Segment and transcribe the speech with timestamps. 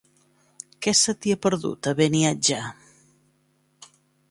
[0.85, 2.65] Què se t'hi ha perdut, a Beniatjar?